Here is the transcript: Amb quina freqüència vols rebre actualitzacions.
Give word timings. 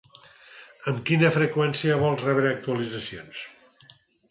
Amb 0.91 1.01
quina 1.09 1.29
freqüència 1.35 1.99
vols 2.05 2.25
rebre 2.29 2.55
actualitzacions. 2.55 3.45